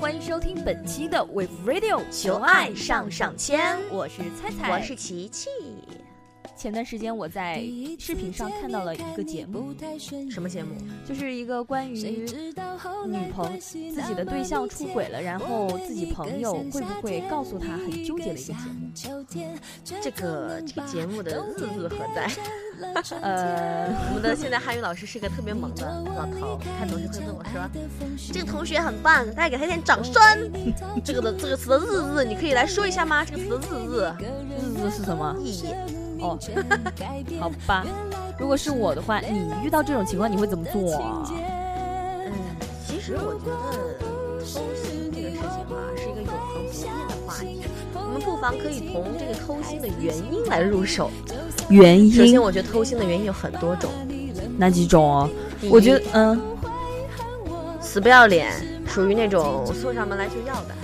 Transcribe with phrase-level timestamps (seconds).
[0.00, 5.50] 好，欢迎收听本期的 Wave Radio，求爱上上签，我是猜猜，我是琪琪。
[6.56, 7.62] 前段时间我在
[7.98, 9.74] 视频上看到了一个节目，
[10.30, 10.74] 什么节目？
[11.06, 12.26] 就是一个关于
[13.06, 18.90] 女朋自己的对象出轨了，然后自己朋友会不会告诉他，很纠结的一个节目。
[19.84, 22.26] 这个这个节目的日日何在？
[23.20, 25.84] 呃，我们的现在汉语老师是个特别萌的
[26.16, 27.68] 老头，他总是会问我说
[28.32, 30.14] ：“这个同学很棒，大家给他一点掌声。
[31.04, 33.24] ”这个的这个词的日日，你可以来说一下吗？
[33.24, 34.12] 这个词的日日，
[34.60, 35.74] 日日是什么意义？
[36.20, 36.38] 哦，
[37.40, 37.84] 好吧。
[38.38, 40.80] 如果是我的话，你遇到这种情况你会怎么做？
[42.26, 42.32] 嗯，
[42.86, 44.40] 其实我觉得
[48.10, 51.12] 我们不妨可以从这个偷腥的原因来入手。
[51.68, 52.12] 原因？
[52.12, 53.88] 首先，我觉得偷腥的原因有很多种。
[54.58, 55.30] 哪几种哦？
[55.70, 56.40] 我觉得，嗯，
[57.80, 58.52] 死不要脸，
[58.84, 60.74] 属于那种送上门来就要的，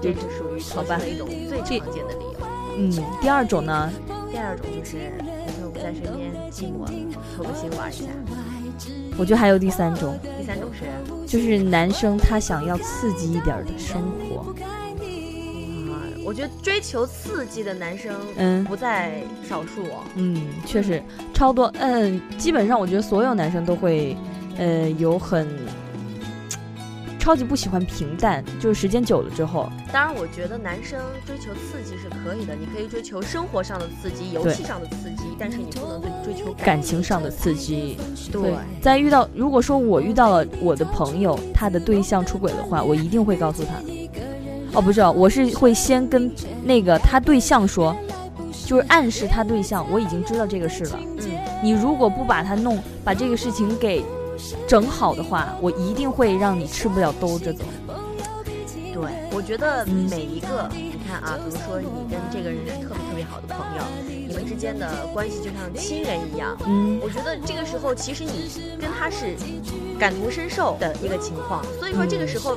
[0.00, 2.46] 这是属于好吧一种最常见的理由。
[2.78, 3.90] 嗯，第二种呢？
[4.30, 6.86] 第二种就是男朋友不在身边，寂寞，
[7.36, 8.04] 偷个心玩一下。
[9.18, 10.86] 我觉得还有第三种，第三种是，
[11.26, 14.54] 就是男生他想要刺激一点的生活。
[16.30, 19.84] 啊，我觉得追求刺激的男生，嗯，不在少数。
[20.14, 21.02] 嗯，确实
[21.34, 21.66] 超多。
[21.80, 24.16] 嗯，基本上我觉得所有男生都会，
[24.56, 25.48] 呃，有很。
[27.18, 29.70] 超级不喜欢平淡，就是时间久了之后。
[29.92, 37.98] 当然，我觉得男生追求刺激是可以的，你可以追求生活上的刺激、游戏上的刺激，但是你不能追求感情上的刺激。
[38.32, 43.74] 对，在遇到如果说我遇到了我的朋友，他的对象出轨的话，我一定会告诉他。
[44.72, 46.30] 哦，不是，我是会先跟
[46.62, 47.96] 那个他对象说，
[48.66, 50.98] 就是暗示他对象，我已经知道这个事了。
[51.18, 54.04] 嗯，你如果不把他弄，把这个事情给。
[54.66, 57.62] 整好的话，我一定会让你吃不了兜着走。
[58.94, 63.84] 对，我觉得每一个，你看啊，比如说你跟这个人是特别特别好的朋友，
[64.26, 66.56] 你们之间的关系就像亲人一样。
[66.66, 69.36] 嗯，我觉得这个时候其实你跟他是
[69.98, 72.56] 感同身受的一个情况，所以说这个时候。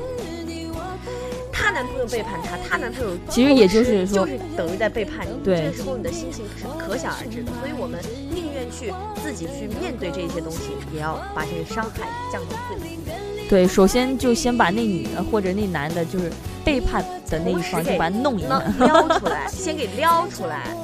[1.63, 5.41] 她男朋友背叛她，她男朋友其实也就是说，就是等于在背叛你。
[5.45, 7.51] 对，这个时候你的心情是可想而知的。
[7.59, 8.93] 所以我们宁愿去
[9.23, 12.99] 自己去面对这些东西，也要把这个伤害降到最低。
[13.49, 16.29] 对，首先就先把那女的或者那男的，就是
[16.65, 20.75] 背叛的那一方，就把他弄一弄，撩出来， 先给撩出来，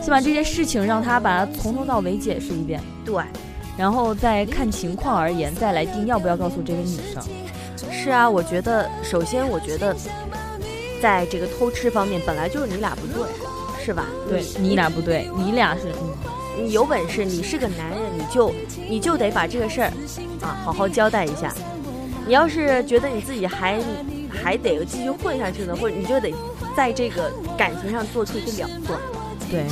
[0.00, 2.80] 先把这件事情让他把它从头到尾解释一遍。
[3.04, 3.20] 对，
[3.76, 7.22] 然后再看情况而言，再来定要不要告诉这个女生。
[7.90, 9.96] 是啊，我觉得首先我觉得。
[11.00, 13.28] 在这个偷吃方面，本来就是你俩不对，
[13.80, 14.06] 是吧？
[14.28, 15.82] 对你俩不对，你俩是，
[16.60, 18.52] 你有本事，你是个男人，你就
[18.88, 19.92] 你就得把这个事儿
[20.40, 21.54] 啊好好交代一下。
[22.26, 23.80] 你要是觉得你自己还
[24.28, 26.34] 还得继续混下去呢，或者你就得
[26.76, 29.00] 在这个感情上做出一个了断。
[29.48, 29.66] 对，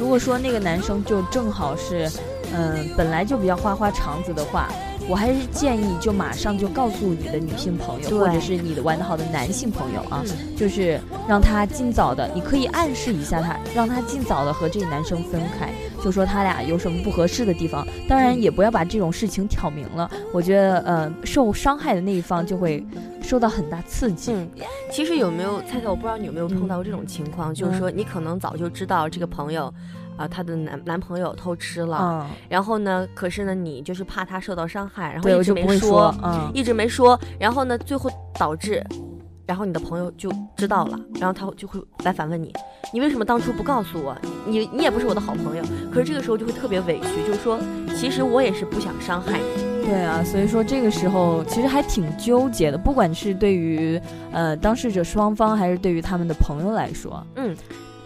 [0.00, 2.10] 如果说那个男生就正好是，
[2.56, 4.68] 嗯，本来就比较花花肠子的话。
[5.08, 10.20] 我还是建议，就马上就告诉你的女性朋友，或者是你的玩得好的男性朋友啊，
[10.56, 15.72] 就是让他尽早的，你可以暗示一下他，让他尽早的和这个男生分开，
[16.02, 17.86] 就说他俩有什么不合适的地方。
[18.08, 22.84] 当然，也不要把这种事情挑明了，我觉得，呃，受伤害的那一方就会
[23.22, 24.32] 受到很大刺激。
[24.32, 24.50] 嗯，
[24.90, 25.86] 其实有没有猜猜？
[25.86, 29.72] 我不知道你有没有碰到过这种情况，就是说你可能早就知道这个朋友。
[30.16, 36.14] 啊，她的男男朋友偷吃了，然后呢，可是呢，你就是怕他受到伤害，然后一直没说，
[36.54, 38.84] 一直没说，然后呢，最后导致，
[39.46, 42.52] 然后你的朋友就知道了，然后他就会来反问你，
[42.92, 44.16] 你为什么当初不告诉我？
[44.46, 45.62] 你你也不是我的好朋友，
[45.92, 47.58] 可是这个时候就会特别委屈，就是说，
[47.94, 49.66] 其实我也是不想伤害你。
[49.86, 54.00] 对啊，所以说这个时候其实还挺纠结的，不管是对于
[54.32, 57.56] 呃当事者双方，还是对于他们的朋友来说，嗯。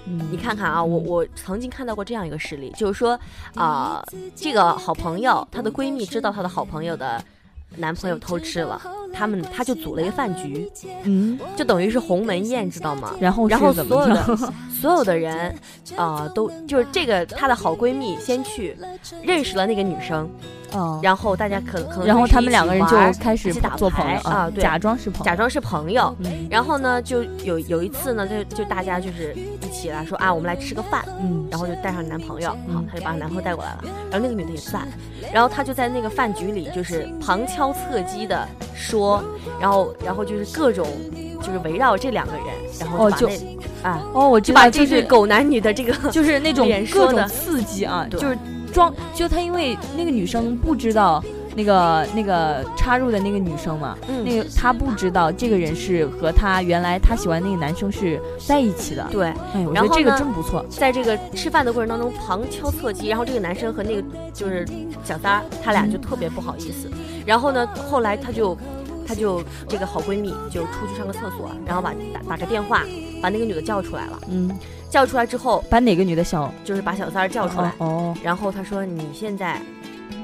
[0.05, 3.19] 你看看啊，我我曾经看到过这样一个事例，就是说，
[3.55, 4.05] 啊，
[4.35, 7.23] 这个好朋友她的闺蜜知道她的好朋友的
[7.77, 8.81] 男朋友偷吃了，
[9.13, 10.69] 他们他就组了一个饭局，
[11.05, 13.15] 嗯，就等于是鸿门宴，知道吗？
[13.21, 14.37] 然后然后所有的
[14.81, 15.55] 所有的人，
[15.97, 18.77] 啊，都就是这个她的好闺蜜先去
[19.23, 20.29] 认识了那个女生。
[20.75, 26.15] 嗯，然后大家可可能，然后他们两个人就开始打做朋友啊，假装是朋友，假装是朋友。
[26.49, 31.05] 然后呢，就有有一次呢，就就大家就是一起来说啊，我们来吃个饭。
[31.21, 33.85] 嗯，然后就带上男朋友，好，他就把男朋友带过来了。
[34.11, 34.81] 然后那个女的也在，
[35.33, 39.23] 然后他就在那个饭局里就是旁敲侧击的说，
[39.61, 40.87] 然后然后就是各种
[41.43, 42.45] 就是围绕这两个人，
[42.79, 43.29] 然后就
[43.83, 48.39] 啊哦，我就把这对狗男女的这个就是那种各种刺激啊，就是。
[48.71, 51.23] 装就他，因为那个女生不知道
[51.57, 59.07] 那个那个插入的那个女生嘛，那个她不知道这个人是和她原来她喜欢那个男生是在一起的。
[59.11, 60.65] 对，哎，我觉得这个真不错。
[60.71, 64.03] 在这个吃饭的过程当中旁敲侧击，然后这个男生和那个
[64.33, 64.67] 就是
[65.05, 66.89] 小三儿，他俩就特别不好意思。
[67.27, 68.57] 然后呢，后来他就
[69.07, 72.85] 他就这个好闺蜜就出去上个厕所，然后把打打个电话
[73.21, 74.21] 把那个女的叫出来了。
[74.29, 74.51] 嗯。
[74.91, 77.73] 叫出来之后，把哪个女的小，就是把小三儿叫出来。
[77.79, 78.15] 哦。
[78.23, 79.63] 然后他说：“你现在，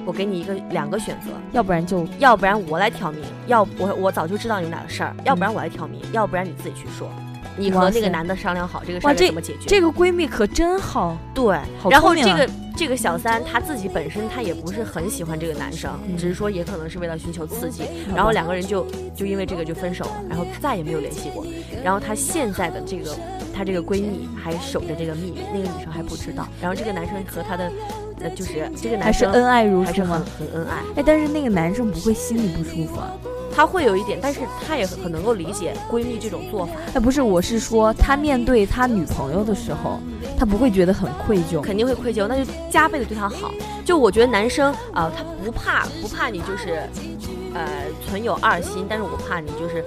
[0.04, 7.08] 我给你一个两个选择，要不然就，要不然我来挑明，要我我早就知道你们俩的事儿，要不然我来挑明，要不然你自己去说，
[7.56, 11.16] 你和那个男的商量好这个事儿怎么解决。”这个闺蜜可真好。
[11.32, 11.56] 对。
[11.88, 18.84] 然后这个这个小三她自己本身她也不是很喜欢这个男生，只是说也可能是为了寻求刺激，然后两个人就
[19.14, 21.46] 就因为这个就分手了，然后再也没有联系过。
[21.84, 23.16] 然后她现在的这个。
[23.56, 26.46] 她这个闺蜜还守着这个秘密，那个女生还不知道。
[26.60, 27.72] 然后这个男生和她的，
[28.20, 30.22] 呃，就是这个男生还是恩爱如初吗？
[30.38, 30.82] 很恩爱。
[30.96, 33.10] 哎，但是那个男生不会心里不舒服啊？
[33.54, 36.72] 他会有一点，但是他也很能够理解闺蜜这种做法。
[36.94, 39.98] 哎，不是，我是说他面对他女朋友的时候，
[40.38, 41.62] 他不会觉得很愧疚？
[41.62, 43.50] 肯定会愧疚，那就加倍的对她好。
[43.82, 46.82] 就我觉得男生啊，他不怕不怕你就是，
[47.54, 49.82] 呃，存有二心，但是我怕你就是。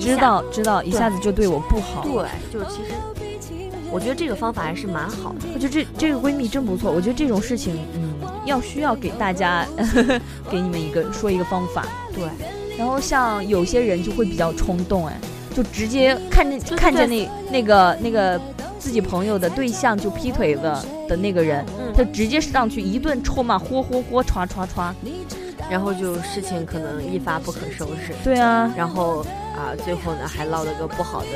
[0.00, 2.02] 知道知道，一下子就对我不好。
[2.02, 2.92] 对，就是其实，
[3.90, 5.46] 我觉得这个方法还是蛮好的。
[5.54, 6.90] 我觉得这这个闺蜜真不错。
[6.90, 8.14] 我觉得这种事情，嗯，
[8.44, 9.66] 要需要给大家
[10.50, 11.84] 给你们一个说一个方法。
[12.14, 12.24] 对。
[12.76, 15.18] 然后像有些人就会比较冲动，哎，
[15.54, 18.38] 就直接看见看见那那个那个
[18.78, 21.64] 自己朋友的对象就劈腿了的那个人，
[21.96, 24.92] 他直接上去一顿臭骂，嚯嚯嚯，歘歘歘。
[25.70, 28.12] 然后就事情可能一发不可收拾。
[28.22, 28.72] 对啊。
[28.76, 29.24] 然后。
[29.56, 31.28] 啊，最后呢还落了个不好的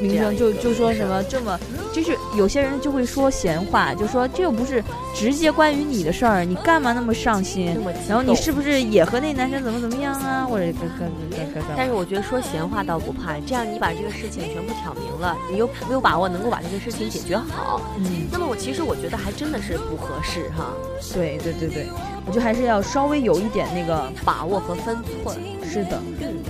[0.00, 1.58] 名声，就就说什么这么，
[1.92, 4.82] 就是有些人就会说闲话，就说这又不是
[5.14, 7.78] 直接关于你的事儿，你干嘛那么上心？
[8.08, 10.44] 然后你是不是也和那男生怎么怎么样啊？
[10.44, 11.74] 或者干干干干干？
[11.76, 20.72] 但是我觉得说闲话倒不怕，这样你把这个事情全部挑明了，你又没有把握能够把这个事情解决好，嗯，那么我其实我觉得还真的是不合适哈。
[21.14, 21.86] 对对对对，
[22.26, 25.38] 我觉得还是要稍微有一点那个把握和分寸。
[25.64, 26.00] 是的。
[26.20, 26.42] 嗯。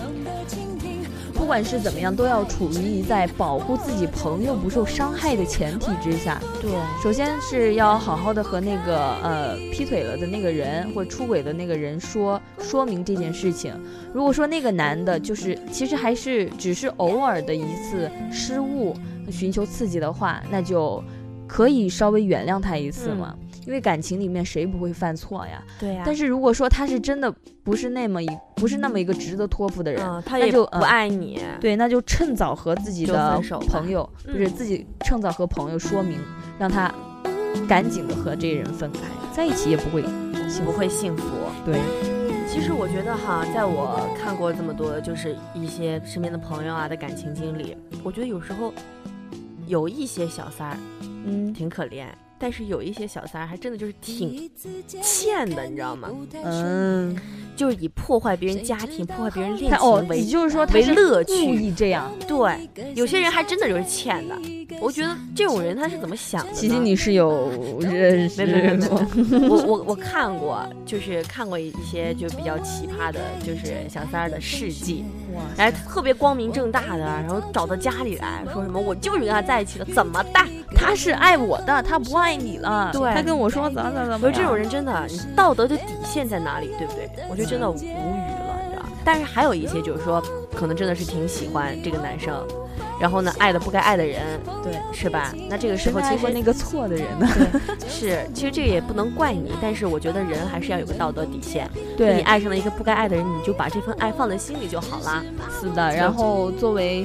[1.53, 6.41] 不管是怎么样，都要处于在保护自己朋友不受伤害的前提之下。
[6.63, 6.71] 对，
[7.03, 13.79] 首先是要好好的和那个呃劈腿了的那个人或出轨的那个人说说明这件事情。
[14.15, 18.97] 如果说那个男的就是其实还是只是偶尔的一次失误，
[19.31, 21.05] 寻求刺激的话，那就
[21.47, 23.37] 可以稍微原谅他一次嘛。
[23.67, 25.63] 因为感情里面谁不会犯错呀？
[25.79, 26.03] 对呀。
[26.05, 27.33] 但是如果说他是真的
[27.63, 31.41] 不是那么一不是那么一个值得托付的人，他也就不爱你。
[31.61, 36.19] 对，那就趁早和自己的朋友，不是自己趁早和朋友说明，
[36.59, 36.93] 让他
[37.69, 39.01] 赶紧的和这人分开，
[39.33, 40.03] 在一起也不会
[40.65, 41.25] 不会幸福。
[41.65, 41.79] 对。
[42.49, 48.75] 其实我觉得哈，在我看过这么多就是一些身边的朋友啊的感情经历，我觉得有时候
[49.67, 50.77] 有一些小三儿，
[51.25, 52.05] 嗯，挺可怜。
[52.43, 54.51] 但是有一些小三儿还真的就是挺
[55.01, 56.11] 欠的，你知道吗？
[56.45, 57.17] 嗯。
[57.55, 62.11] 就是以破坏别人家庭、破坏别人恋情为，就是说为乐趣，故意这样。
[62.27, 64.35] 对，有些人还真的就是欠的。
[64.81, 66.53] 我觉得这种人他是怎么想的？
[66.55, 68.45] 其实，你是有认识？
[68.45, 75.05] 没没没没，我我我看过，就是看过一些就比较奇葩的，就是小三儿的事迹。
[75.35, 75.43] 哇！
[75.59, 80.41] 哎，特别光明正大的，然后找到家里来说什么，我就是跟他在一起的，怎么的？
[80.75, 82.91] 他是爱我的，他不爱你了。
[82.93, 84.15] 对，他跟我说怎么怎么。
[84.15, 86.75] 我觉得这种人真的，你道德的底线在哪里？
[86.79, 87.09] 对不对？
[87.29, 87.45] 我觉得。
[87.45, 90.23] 就真的无语了，你知道但是还有一些就是说，
[90.63, 92.33] 可能真的是挺喜欢这个男生，
[93.01, 95.35] 然后呢，爱的不该爱的人，对，是吧？
[95.51, 97.27] 那这个时候其实那个错的人呢，
[97.89, 101.69] 是，其实这个也不能怪你，但是我觉得人还是要有个道德底线。
[101.97, 105.21] 对你爱上了一个不该爱的人，你就把这份爱放在心里就好啦。
[105.61, 107.05] 是的，然后作为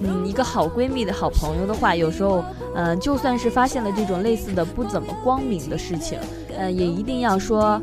[0.00, 2.42] 嗯一个好闺蜜的好朋友的话，有时候
[2.74, 6.18] 嗯就算是发现了这种类似的不怎么光明的事情，
[6.56, 7.78] 嗯也一定要说。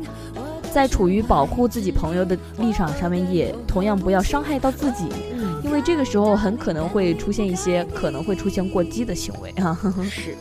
[0.72, 5.04] 在处于保护自己朋友的立场上面，也同样不要伤害到自己，
[5.62, 9.78] 因为这个时候很可能会出现一些可能会出现过激的行为啊。
[10.08, 10.38] 是的，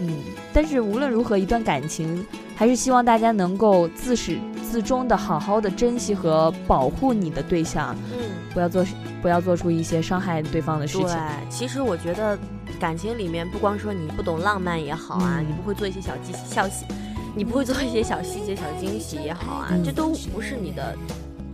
[0.00, 0.16] 嗯，
[0.52, 4.36] 但是无论如何，一段感情还是希望大家能够自始
[4.70, 8.18] 至终的好好的珍惜和保护你的对象，嗯，
[8.52, 8.84] 不要做
[9.22, 11.06] 不要做出一些伤害对方的事情。
[11.06, 11.16] 对，
[11.48, 12.36] 其实我觉得
[12.80, 16.84] 感情里面不光说你不懂浪漫也好啊，你不会做一些小技小细。
[17.38, 20.96] 你不会做一些小细节、小惊喜也好啊，这都不是你的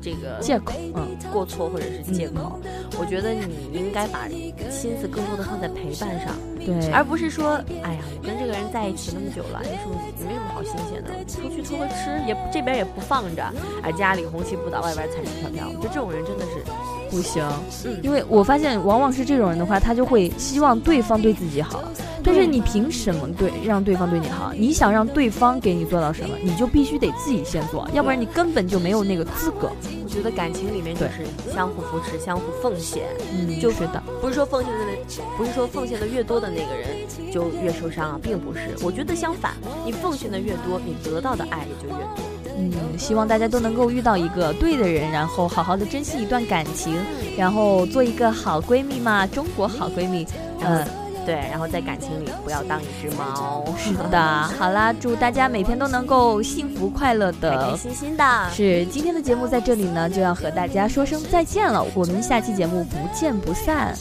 [0.01, 2.59] 这个借口，嗯，过错或者是借口。
[2.99, 4.27] 我觉得你应该把
[4.71, 13.45] 心思更多的放在陪伴上，对，而不是说，哎呀，我跟这个人在一起那么久了，有什么没什么好新鲜的，出去偷个吃，也这边也不放着，
[13.83, 16.65] 哎，家里红旗不倒，外边彩旗飘飘，我觉得这种人真的是
[17.11, 17.45] 不行。
[17.85, 21.85] 嗯，因为我发现往往是这种人的话，他就会希望对方对自己好，
[22.25, 24.53] 但是你凭什么对让对方对你好？
[24.55, 29.71] 你想让对方给你做到什么，你就必须得自己先做，要不然你根本就没有那个资格。
[30.03, 36.89] 我觉得感情里面就是相互扶持、相互奉献，嗯，就是的，不是说奉献的，不是说奉献的越多的那个人
[37.33, 38.61] 就越受伤啊，并不是。
[38.83, 39.53] 我觉得相反，
[39.85, 42.25] 你奉献的越多，你得到的爱也就越多。
[42.57, 46.97] 嗯，希望大家都能够遇到一个对的人，然后好好的珍惜一段感情，
[47.37, 50.27] 然后做一个好闺蜜嘛，中国好闺蜜，
[50.61, 51.04] 嗯。
[51.25, 53.65] 对，然后在感情里不要当一只猫。
[53.77, 54.19] 是的，
[54.59, 58.51] 好啦，祝大家每天都能够幸福快乐的，开开心心的。
[58.51, 61.85] 是，今天的节目在这里呢，就要和大家说声再见了。
[61.95, 63.95] 我们下期节目不见不散。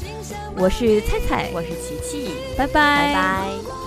[0.58, 3.83] 我是菜菜，我是琪琪，拜拜，拜拜。